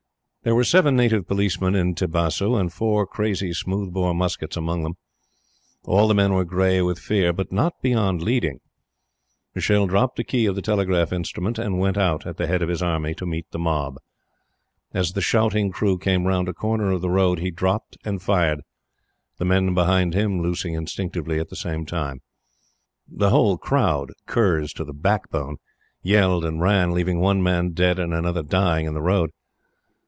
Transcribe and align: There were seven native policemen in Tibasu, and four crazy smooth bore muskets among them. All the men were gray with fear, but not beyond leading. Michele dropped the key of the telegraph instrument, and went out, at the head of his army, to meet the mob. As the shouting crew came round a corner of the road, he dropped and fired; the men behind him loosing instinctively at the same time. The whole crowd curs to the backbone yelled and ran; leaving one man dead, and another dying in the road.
There 0.43 0.55
were 0.55 0.63
seven 0.63 0.95
native 0.95 1.27
policemen 1.27 1.75
in 1.75 1.93
Tibasu, 1.93 2.55
and 2.55 2.73
four 2.73 3.05
crazy 3.05 3.53
smooth 3.53 3.93
bore 3.93 4.15
muskets 4.15 4.57
among 4.57 4.81
them. 4.81 4.95
All 5.83 6.07
the 6.07 6.15
men 6.15 6.33
were 6.33 6.43
gray 6.45 6.81
with 6.81 6.97
fear, 6.97 7.31
but 7.31 7.51
not 7.51 7.79
beyond 7.83 8.23
leading. 8.23 8.59
Michele 9.53 9.85
dropped 9.85 10.15
the 10.15 10.23
key 10.23 10.47
of 10.47 10.55
the 10.55 10.63
telegraph 10.63 11.13
instrument, 11.13 11.59
and 11.59 11.77
went 11.77 11.95
out, 11.95 12.25
at 12.25 12.37
the 12.37 12.47
head 12.47 12.63
of 12.63 12.69
his 12.69 12.81
army, 12.81 13.13
to 13.13 13.25
meet 13.27 13.51
the 13.51 13.59
mob. 13.59 13.99
As 14.95 15.11
the 15.13 15.21
shouting 15.21 15.69
crew 15.71 15.99
came 15.99 16.25
round 16.25 16.49
a 16.49 16.55
corner 16.55 16.89
of 16.91 17.01
the 17.01 17.11
road, 17.11 17.37
he 17.37 17.51
dropped 17.51 17.95
and 18.03 18.19
fired; 18.19 18.61
the 19.37 19.45
men 19.45 19.75
behind 19.75 20.15
him 20.15 20.41
loosing 20.41 20.73
instinctively 20.73 21.37
at 21.39 21.49
the 21.49 21.55
same 21.55 21.85
time. 21.85 22.19
The 23.07 23.29
whole 23.29 23.59
crowd 23.59 24.11
curs 24.25 24.73
to 24.73 24.83
the 24.83 24.91
backbone 24.91 25.57
yelled 26.01 26.43
and 26.43 26.59
ran; 26.59 26.93
leaving 26.95 27.19
one 27.19 27.43
man 27.43 27.73
dead, 27.73 27.99
and 27.99 28.11
another 28.11 28.41
dying 28.41 28.87
in 28.87 28.95
the 28.95 29.03
road. 29.03 29.29